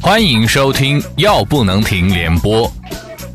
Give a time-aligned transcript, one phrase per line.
[0.00, 2.70] 欢迎收听《药不能停》联播，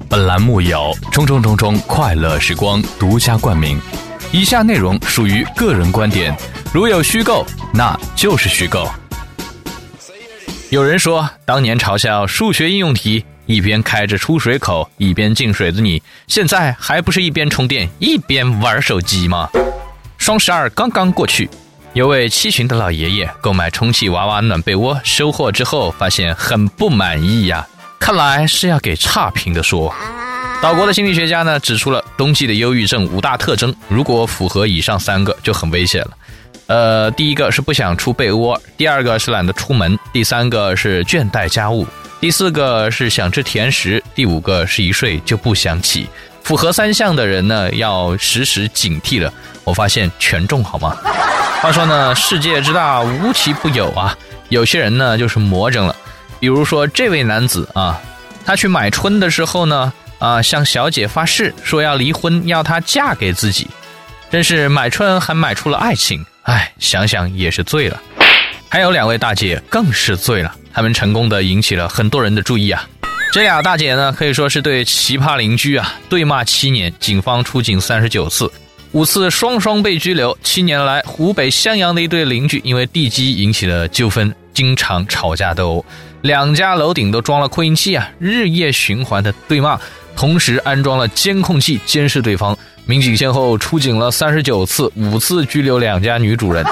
[0.09, 3.77] 本栏目由中中中中快乐时光独家冠名。
[4.31, 6.35] 以下内容属于个人观点，
[6.73, 8.89] 如有虚构，那就是虚构。
[10.69, 19.49] 有人说，当年嘲笑数学应用题一边开着出水口一边进水的你，现在还不是一边充电一边玩手机吗？
[20.17, 21.49] 双十二刚刚过去。
[21.93, 27.67] 有位七旬的老爷爷购买充气娃娃暖被窝，收货之后发现很不满意呀，
[27.99, 29.93] 看来是要给差评的说。
[30.59, 36.11] 岛国的心理学家呢指出了冬季的忧郁症五大特征，如果符合以上三个就很危险了。
[36.65, 41.85] 呃，第一个是不想出被窝，第二个是懒得出门，第三个是倦怠家务，
[42.19, 46.07] 第四个是想吃甜食，第五个是一睡就不想起。
[46.43, 49.33] 符合三项的人呢要时时警惕了。
[49.63, 50.97] 我发现全中好吗？
[51.61, 54.15] 话说呢，世界之大，无奇不有啊。
[54.49, 55.95] 有些人呢，就是魔怔了。
[56.39, 57.97] 比如说这位男子啊，
[58.45, 63.67] 他去买春的时候呢，啊，向小姐发誓说要离婚，要她嫁给自己。
[64.29, 68.01] 真是买春还买出了爱情，唉，想想也是醉了。
[68.67, 72.85] 还有两位大姐更是醉了，他们成功的引起了很多人的注意啊。
[73.33, 78.47] 这俩大姐呢，可以说是对奇葩邻居啊对骂七年，警方出警三十九次。
[78.91, 80.37] 五次双双被拘留。
[80.43, 85.85] 七年来，湖北襄阳的一对邻居因为地基引起了纠纷，经常吵架斗殴。
[86.21, 89.79] 两家楼顶都装了扩音器啊，日夜循环的对骂，
[90.15, 92.55] 同时安装了监控器监视对方。
[92.85, 96.63] 民警先后出警了三十九次，五次拘留两家女主人。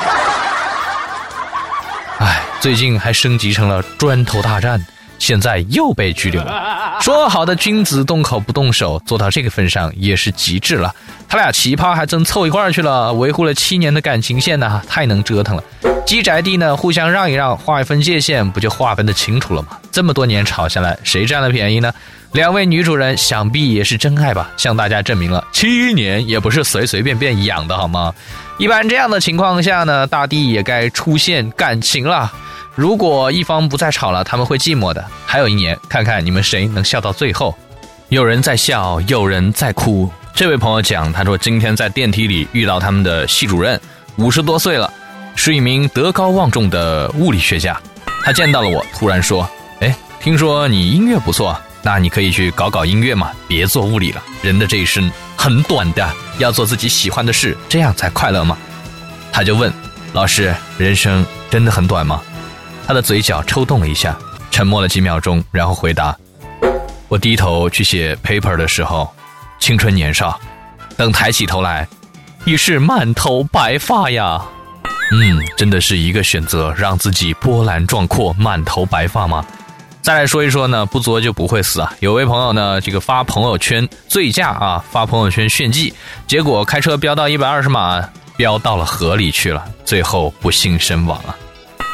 [2.19, 4.79] 唉，最近还升级成了砖头大战。
[5.21, 6.97] 现在又被拘留了。
[6.99, 10.91] 说好的君子动口不动手，做到这个份上也是极致了。
[11.29, 15.63] 他俩奇葩还真凑一块儿去了，维护了七年的感情线呢，太能折腾了。
[16.07, 19.77] 鸡宅地呢，互相让一让，划一分界限，不就划分的清楚了吗？
[19.91, 21.93] 这么多年吵下来，谁占了便宜呢？
[22.31, 28.11] 两位女主人想必也是真爱吧，向大家证明了七年也不是随随便便养的好吗？
[28.57, 32.31] 一般这样的情况下呢，大地也该出现感情了。
[32.81, 35.05] 如果一方不再吵了，他们会寂寞的。
[35.23, 37.55] 还有一年，看看你们谁能笑到最后。
[38.09, 40.11] 有人在笑，有人在哭。
[40.33, 43.79] 这位朋友讲，他说今天在电梯里遇到他们的系主任，
[44.15, 44.91] 五十多岁了，
[45.35, 47.79] 是一名德高望重的物理学家。
[48.25, 49.47] 他见到了我，突然说
[49.81, 54.23] ：“哎，听说你音乐不错，那你可以去搞搞音乐嘛，别做物理了。
[54.41, 58.57] 人的这一生很短的，要做自己喜欢的事，这样才快乐嘛。”
[59.31, 59.71] 他就问
[60.13, 62.19] 老师：“人生真的很短吗？”
[62.91, 64.17] 他的嘴角抽动了一下，
[64.51, 66.13] 沉默了几秒钟，然后回答
[67.07, 69.09] ：“我低头去写 paper 的时候，
[69.59, 70.37] 青春年少；
[70.97, 71.87] 等抬起头来，
[72.43, 74.41] 已是满头白发呀。”
[75.09, 79.45] 嗯，真的是一个选择，让自己波澜壮阔，满头白发吗？
[80.01, 81.93] 再来说一说呢，不作就不会死啊！
[82.01, 85.93] 有位朋友呢，这个发朋友圈醉驾啊，发朋友圈炫技，
[86.27, 91.33] 结果开车飙到一百二十码，飙到了河里去了，最后不幸身亡啊。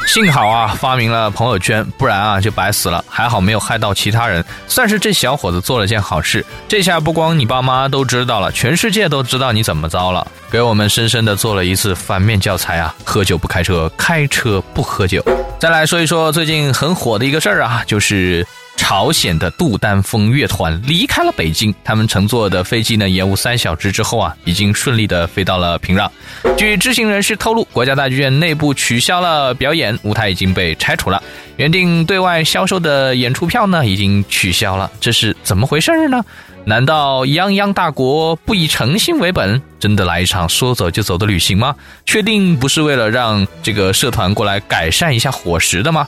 [0.06, 3.04] 幸好啊，发明了朋友圈，不然啊就白死了。
[3.08, 6.44] 还好没有害到其他人，算是这小伙子做了件好事。
[6.66, 12.94] 这下不光你爸妈都知道了，全世界都知道你怎么着了，给我们深深的做了一次反面教材啊！
[13.04, 15.22] 喝酒不开车，开车不喝酒。
[15.60, 18.46] 再来说一说最近很火的一个事儿啊，就是。
[18.78, 26.08] 朝鲜的杜丹峰乐团离开了北京，他们乘坐的飞机呢延误三小时之后啊，已经顺利的飞到了平壤。
[26.56, 31.22] 据知情人士透露，国家大剧院内部取消了表演，舞台已经被拆除了，
[31.56, 34.90] 原定对外销售的演出票呢已经取消了。
[35.00, 36.24] 这是怎么回事呢？
[36.64, 41.74] 难道泱泱大国不以诚信为本，真的来一场说走就走的旅行吗？
[42.06, 46.06] 确定不是为了让这个社团过来改善一下伙食的吗？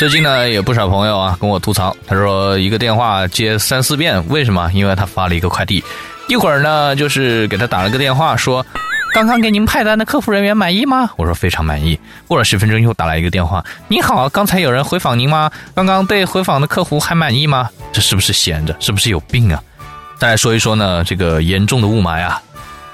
[0.00, 4.70] 最近呢，有不少朋友啊跟我吐槽，他说一个电话接三四遍，为什么？
[4.72, 5.84] 因为他发了一个快递，
[6.26, 8.64] 一会儿呢就是给他打了个电话，说
[9.12, 11.10] 刚刚给您派单的客服人员满意吗？
[11.18, 12.00] 我说非常满意。
[12.26, 15.50] 过了十分钟又打来一个电话，你好，刚才有人回访您吗？
[15.74, 17.68] 刚刚被回访的客服还满意吗？
[17.92, 18.74] 这是不是闲着？
[18.80, 19.62] 是不是有病啊？
[20.16, 22.40] 再说一说呢，这个严重的雾霾啊，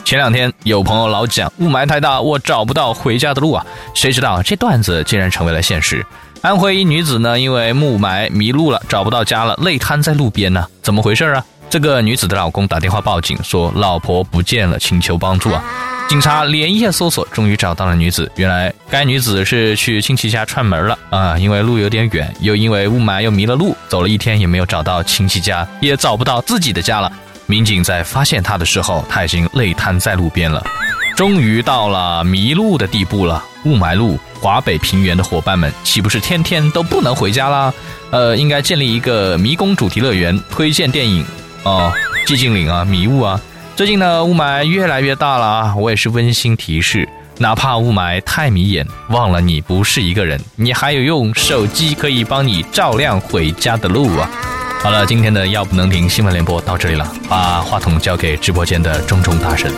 [0.05, 3.65] 前两天有朋友老讲雾霾太大，我找不到回家的路啊，
[3.95, 6.05] 谁知道这段子竟然成为了现实。
[6.43, 10.65] 安徽一女子呢，因为雾霾迷路了，找不到家了，累瘫在路边呢。
[10.83, 11.45] 怎么回事啊？
[11.69, 15.63] 这个女子的老公打电话报警，说老婆不见了，请求帮助啊。
[16.09, 18.31] 警察连夜搜索，终于找到了女子。
[18.37, 27.11] 原来该女子是去亲戚家串门了啊，因为路有点远，又因为雾霾又迷了路，走了一天也没有找到亲戚家，也找不到自己的家了。
[27.47, 30.65] 民警在发现她的时候，她已经累瘫在路边了。
[31.17, 33.43] 终于到了迷路的地步了。
[33.65, 37.73] 雾霾路华北平原的伙伴们，岂不是天天都不能回家啦？
[38.11, 41.25] 呃，应该建立一个迷宫主题乐园，推荐电影
[41.65, 41.91] 哦，
[42.27, 43.41] 寂静岭啊，迷雾啊。
[43.75, 47.09] 最近呢，雾霾越来越大了啊，我也是温馨提示，
[47.39, 54.31] 哪怕雾霾太迷眼，忘了你不是一个人，你还有用手机可以帮你照亮回家的路啊。
[54.83, 59.73] 好了，今天的药不能停新闻联播到这里了，把话筒交给直播间的中中大神。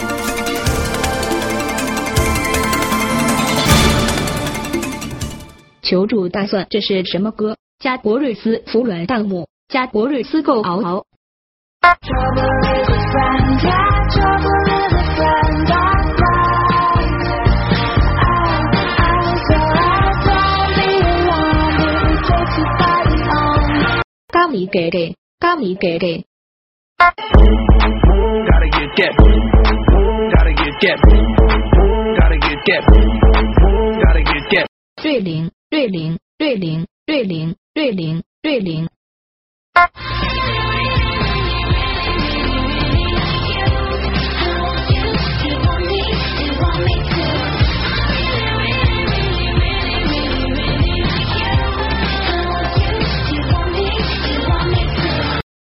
[5.89, 7.57] 求助大蒜，这是什么歌？
[7.79, 11.07] 加博瑞斯服软弹幕，加博瑞斯够嗷嗷。
[24.29, 26.27] 咖喱给给，咖喱给给。
[35.03, 35.51] 瑞灵。
[35.71, 38.89] 瑞灵，瑞灵，瑞灵，瑞灵，瑞灵。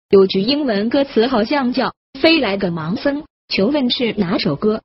[0.09, 4.81] 有句英文歌词好像叫“飞来个盲僧”，求问是哪首歌？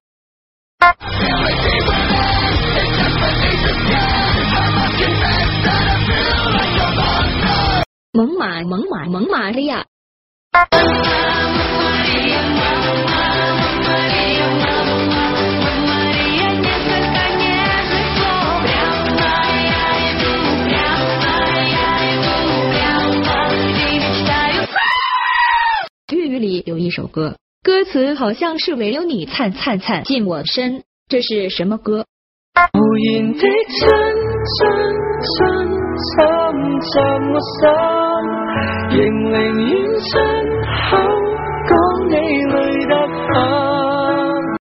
[8.15, 9.87] 蒙马蒙马蒙马利亚。
[26.11, 32.05] 粤语里有一首歌，歌词好像是唯有你灿灿灿进我身，这是什么歌？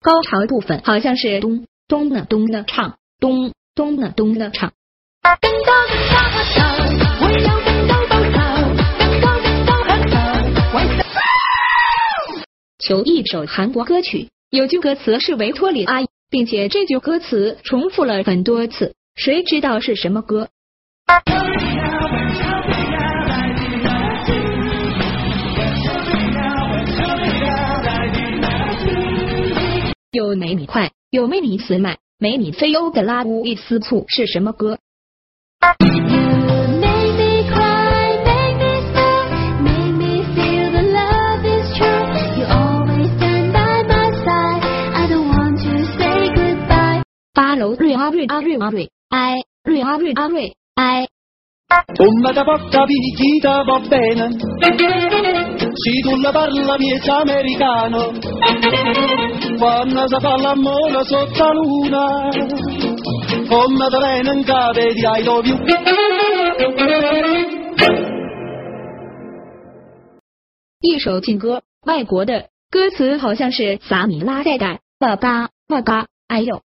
[0.03, 4.73] 高潮部分好像是咚咚的咚的唱，咚咚的咚的唱。
[12.79, 20.49] 求一首韩国歌曲，有句歌词是维托里阿姨，并且这句歌词重复了很多次，谁知道是什么歌？
[30.17, 34.79] 有美你快，有美你死麦，美你飞欧的拉乌一丝醋是什么歌？
[47.35, 49.35] 八楼瑞阿瑞阿瑞阿瑞哎，
[49.65, 51.07] 瑞阿瑞阿瑞哎。
[70.81, 76.61] 一首劲歌，外国的歌词好像是撒米拉带带，哇嘎哇嘎，哎呦。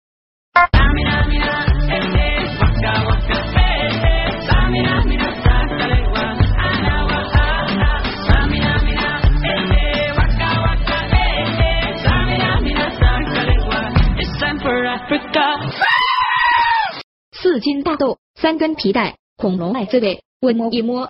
[17.32, 21.08] 四斤大豆，三根皮带，恐龙爱滋味，我摸一摸。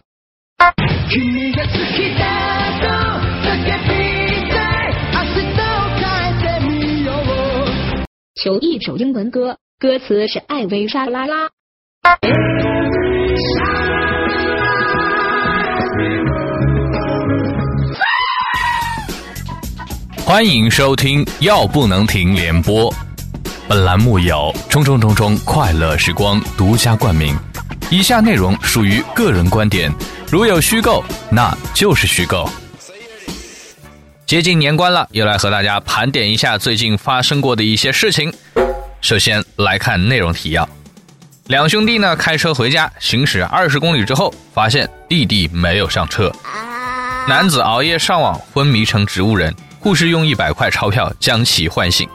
[8.43, 11.49] 求一首英文歌，歌词是艾薇莎拉拉。
[20.27, 22.93] 欢迎收听《药不能停》联播。
[23.69, 27.37] 本栏目由冲冲冲冲快乐时光独家冠名。
[27.91, 29.93] 以下内容属于个人观点，
[30.31, 32.49] 如有虚构，那就是虚构。
[34.25, 38.33] 接近年关了，又来和大家盘点一下最近发生过的一些事情。
[39.03, 40.67] 首先来看内容提要：
[41.49, 46.33] 两兄弟呢开车回家，行驶二十公里之后，发现弟弟没有上车。
[47.29, 52.09] 男子熬夜上网，昏迷成植物人，护士用一百块钞票将其唤醒。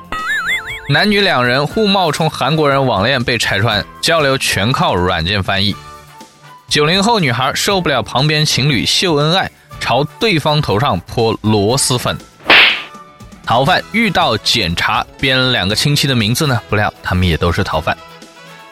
[0.90, 5.74] 男女两人互冒充韩国人网恋被拆穿，交流全靠软件翻译。
[6.68, 9.50] 九零后女孩受不了旁边情侣秀恩爱，
[9.80, 12.18] 朝对方头上泼螺蛳粉。
[13.46, 17.98] 逃犯遇到检查，编两个亲戚的名字呢，不料他们也都是逃犯。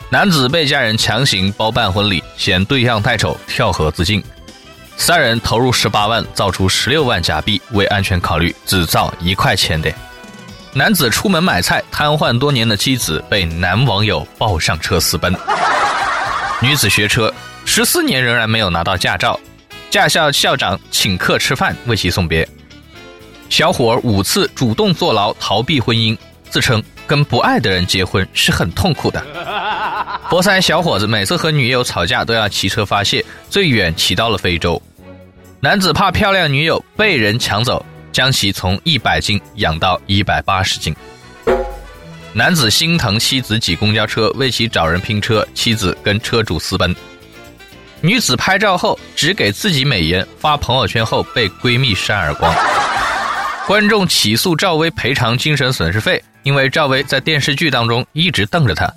[0.10, 4.22] 男子被家人强行包办婚礼，嫌对象太丑，跳河自尽。
[4.98, 9.90] 三人投入十八万，造出十六万假币，为安全考虑，只造一块钱的。
[10.74, 15.36] 男子出门买菜，瘫痪多年的妻子被男网友抱上车私奔。
[16.62, 17.34] 女子学车
[17.66, 19.38] 十四年仍然没有拿到驾照，
[19.90, 22.48] 驾校校长请客吃饭为其送别。
[23.50, 26.18] 小伙五次主动坐牢逃避婚姻，
[26.50, 29.22] 自称跟不爱的人结婚是很痛苦的。
[30.30, 34.82] 佛山小伙子每次和女友吵架都要骑车发泄，最远骑到了非洲。
[35.60, 40.96] 男子怕漂亮女友被人抢走，将其从一百斤养到一百八十斤。
[42.34, 46.96] 男子心疼妻子挤公交车，为其找人拼车，妻子跟车主私奔。
[48.00, 52.56] 女子拍照后只给自己美颜，发朋友圈后被闺蜜扇耳光。
[53.68, 58.92] 观众起诉赵薇赔偿精神损失费，因为赵薇在电视剧当中一直瞪着他。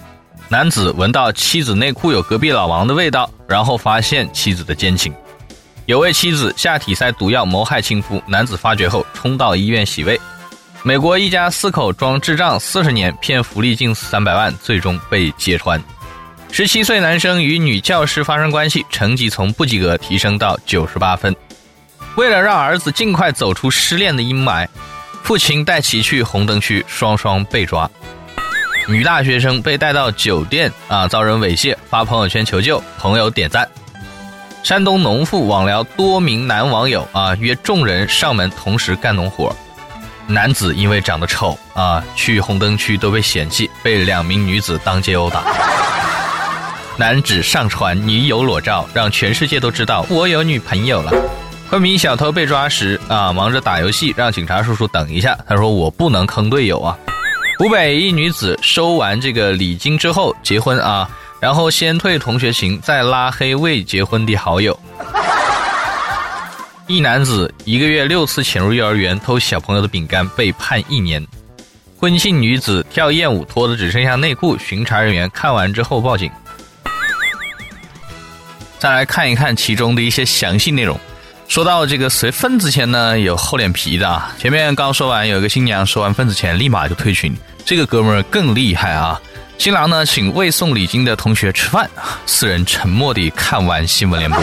[0.48, 5.12] 男子闻到妻子内裤有隔壁老王的味道，然后发现妻子的奸情。
[5.86, 10.18] 有位妻子下体塞毒药谋害亲夫，男子发觉后冲到医院洗胃。
[10.82, 15.82] 美国一家四口装智障四十年，骗福利近三百万，最终被揭穿。
[16.50, 21.34] 十七岁男生与女教师发生关系，成绩从不及格提升到九十八分。
[22.16, 24.66] 为了让儿子尽快走出失恋的阴霾，
[25.22, 27.90] 父亲带其去红灯区，双双被抓。
[28.88, 33.68] 女大学生被带到酒店啊，遭人猥亵，发朋友圈求救，朋友点赞。
[34.64, 39.54] 山东农妇网聊多名男网友啊，约众人上门同时干农活。
[40.26, 45.42] 男子因为长得丑啊，去红灯区都被嫌弃，被两名女子当街殴打。
[46.96, 51.12] 男子上传女友裸照，让全世界都知道我有女朋友了。
[51.68, 55.36] 昆明小偷被抓时啊，忙着打游戏，让警察叔叔等一下。
[55.46, 56.96] 他说我不能坑队友啊。
[57.58, 61.06] 湖北一女子收完这个礼金之后结婚啊。
[61.44, 64.80] 然后先退同学群，再拉黑未结婚的好友。
[66.88, 71.22] 一男子一个月六次潜入幼儿园偷小朋友的饼干，被判一年。
[71.98, 76.30] 婚庆女子跳艳舞脱的只剩下内裤，巡查人员看完之后报警。
[78.78, 80.98] 再来看一看其中的一些详细内容。
[81.46, 84.34] 说到这个随份子钱呢，有厚脸皮的啊。
[84.38, 87.36] 前面刚说完，有一个新娘收完份子钱立马就退群，
[87.66, 89.20] 这个哥们儿更厉害啊。
[89.56, 91.88] 新郎呢，请未送礼金的同学吃饭，
[92.26, 94.38] 四人沉默地看完新闻联播。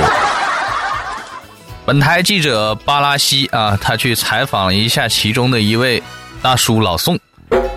[1.86, 6.02] 本台记者巴拉西啊，他去采访了一下其中的一位
[6.42, 7.20] 大叔老宋，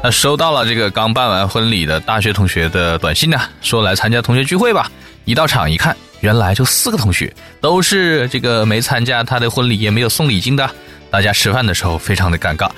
[0.03, 4.91] 他收到了这个刚办完婚礼的大学同学的短信呢，说来参加同学聚会吧。
[5.27, 10.71] 一到场一看，原来就四个同学，都是这个没参加他的婚礼，也没有送礼金的。
[11.11, 12.71] 大家吃饭的时候非常的尴尬。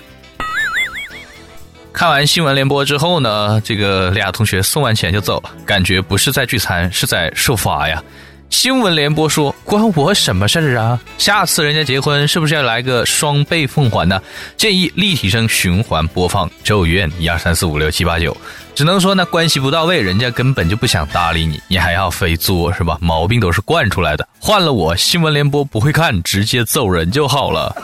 [1.96, 8.02] 看完新闻联播之后呢，这个俩同学送完钱就走了，感觉不是在聚餐，是在受罚呀。
[8.50, 11.00] 新闻联播说：“关我什么事儿啊？
[11.16, 14.20] 下次人家结婚是不是要来个双倍奉还呢？”
[14.58, 18.36] 建议立体声循环播放《咒怨》一二三四五六七八九。
[18.74, 22.98] 只能说呢，关系不到位，人家根本就不想搭理你，你还要非作是吧？
[23.00, 24.28] 毛病都是惯出来的。
[24.38, 27.74] 换了我，新闻联播不会看，直接揍人就好了。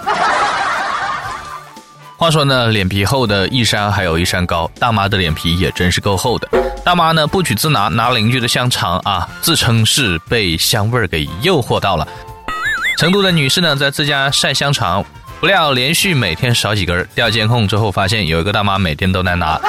[2.23, 6.49] 话说呢，脸皮厚的一山还有一山高，大妈的脸皮也真是够厚的。
[6.85, 12.07] 大妈呢不取自拿，拿邻居的香肠啊，自称是被香味儿给诱惑到了。
[12.97, 15.05] 成都的女士呢在自家晒香肠，
[15.41, 19.61] 不料连续每天少几根，调监控之后发现有一个大妈每天都在拿。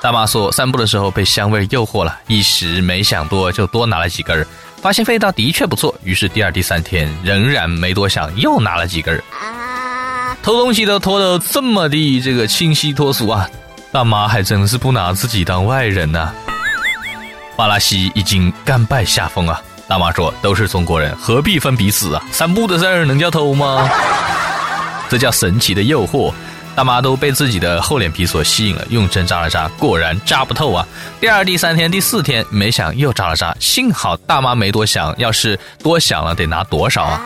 [0.00, 4.44] 大妈说散步的时候被香味诱惑了，一时没想多就多拿了几根，
[4.80, 9.22] 发现味道的确不错，于是第二、第三天仍然没多想，又拿了几根。
[10.42, 13.48] 偷东西都偷得这么的这个清晰脱俗啊！
[13.92, 16.32] 大妈还真是不拿自己当外人呐。
[17.56, 19.62] 巴拉西已经甘拜下风啊！
[19.86, 22.24] 大妈说：“都是中国人，何必分彼此啊？
[22.32, 23.88] 散步的事儿能叫偷吗？
[25.08, 26.32] 这叫神奇的诱惑。”
[26.74, 30.84] 大妈都被自己的厚脸皮所吸引了，用针扎了扎，果然扎不透啊！
[31.20, 37.20] 第二、第三天、第四天没想又扎了扎，幸好大妈没多想，要是多想了得拿多少啊！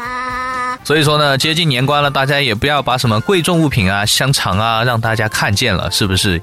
[0.87, 6.41] 所以说呢，接近年关了，大家也不要把什么贵重物品啊、香肠啊让大家看见了，是不是？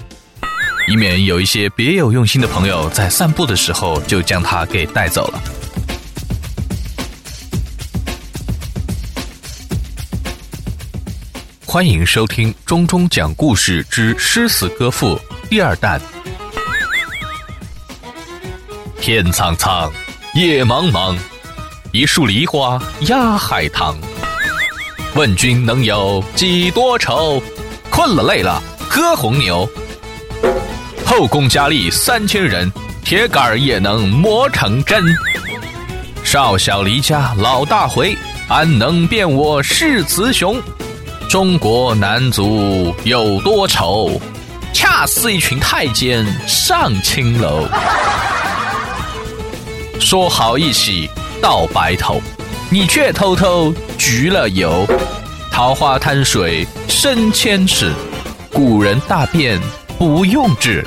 [0.89, 5.41] 以免有一些别有用心的朋友在散步的时候就将它给带走了。
[11.65, 15.15] 欢迎收听《中中讲故事之诗词歌赋》
[15.49, 16.01] 第二弹。
[18.99, 19.89] 天苍苍，
[20.35, 21.17] 野茫茫，
[21.93, 23.97] 一树梨花压海棠。
[25.15, 27.39] 问君能有几多愁？
[27.91, 29.69] 困了累了喝红牛。
[31.05, 32.71] 后宫佳丽三千人，
[33.05, 35.03] 铁杆也能磨成针。
[36.23, 38.17] 少小离家老大回，
[38.47, 40.59] 安能辨我是雌雄？
[41.29, 44.19] 中国男足有多丑？
[44.73, 47.67] 恰似一群太监上青楼。
[49.99, 51.07] 说好一起
[51.39, 52.19] 到白头，
[52.73, 54.83] 你却偷偷焗了油。
[55.51, 57.93] 桃花潭水深千尺，
[58.51, 59.61] 古人大便
[59.99, 60.83] 不用纸。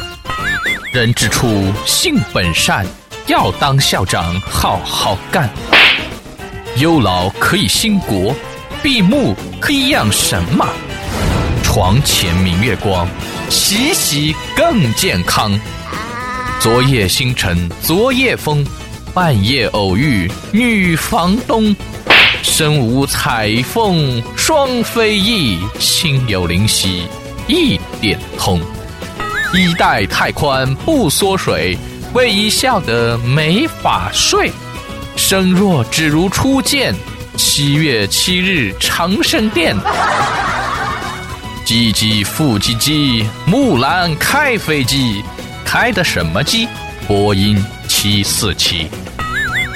[0.93, 2.85] 人之初，性本善，
[3.29, 5.49] 要当校长好好干。
[6.79, 8.35] 忧劳可以兴国，
[8.83, 10.71] 闭目可以养神马。
[11.63, 13.07] 床前明月光，
[13.49, 15.57] 洗洗更健康。
[16.59, 18.67] 昨夜星辰昨夜风，
[19.17, 21.75] 半夜偶遇女房东。
[22.43, 27.09] 身无彩凤双飞翼，心有灵犀
[27.47, 28.61] 一点通。
[29.55, 31.79] 衣带太宽不缩水，
[32.13, 34.53] 为伊笑得没法睡。
[35.17, 36.95] 生若只如初见，
[37.39, 39.75] 七月七日长生殿。
[41.65, 45.25] 唧唧复唧唧，木兰开飞机，
[45.65, 46.69] 开的什么机？
[47.09, 48.87] 波音七四七。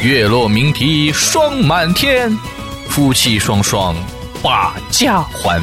[0.02, 2.34] 月落明啼霜满天，
[2.88, 3.94] 夫妻双双
[4.42, 5.62] 把家还。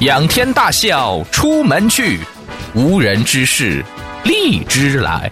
[0.00, 2.18] 仰天大笑出门去，
[2.74, 3.84] 无人知是
[4.24, 5.30] 荔枝来。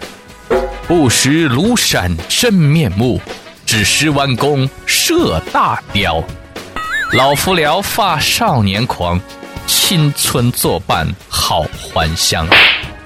[0.87, 3.21] 不识庐山真面目，
[3.67, 6.23] 只识弯弓射大雕。
[7.11, 9.21] 老夫聊发少年狂，
[9.67, 12.47] 青春作伴好还乡。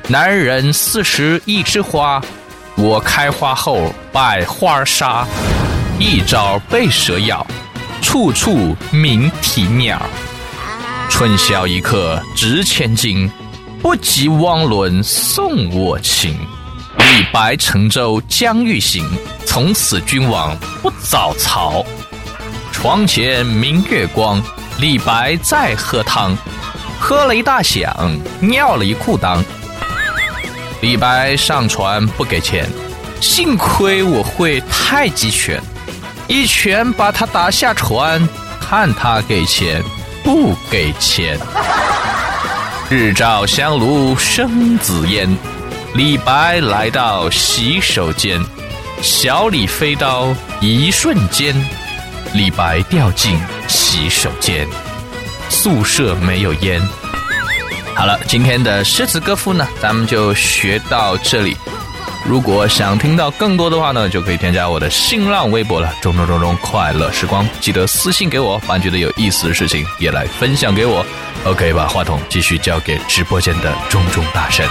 [0.08, 2.22] 男人四十一枝花，
[2.80, 5.26] 我开花后百花杀。
[5.98, 7.44] 一朝被蛇咬，
[8.00, 10.00] 处处鸣啼鸟。
[11.10, 13.28] 春宵一刻值千金，
[13.82, 16.38] 不及汪伦送我情。
[16.96, 19.04] 李白乘舟将欲行，
[19.44, 21.84] 从此君王不早朝。
[22.70, 24.40] 床前明月光，
[24.78, 26.32] 李白在喝汤，
[27.00, 29.42] 喝了一大响，尿了一裤裆。
[30.80, 32.68] 李白上船不给钱，
[33.20, 35.60] 幸亏我会太极拳，
[36.28, 38.26] 一拳把他打下船，
[38.60, 39.82] 看他给钱
[40.22, 41.36] 不给钱。
[42.88, 45.28] 日照香炉生紫烟。
[45.94, 48.40] 李白来到洗手间，
[49.02, 51.54] 小李飞刀一瞬间，
[52.34, 53.36] 李白掉进
[53.66, 54.68] 洗手间，
[55.48, 56.80] 宿舍没有烟。
[57.98, 61.56] 好了，今天的诗词歌赋呢，咱们就学到这里。
[62.24, 65.92] 如果想听到更多的话呢，就可以添加我的新浪微博了。
[66.00, 71.04] 中中中中快乐时光，记得私信给我，把你觉得有意思的事情也来分享给我。
[71.42, 74.64] OK，把话筒继续交给直播间的中中大神。